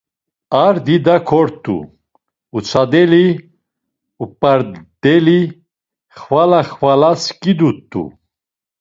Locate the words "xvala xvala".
6.19-7.11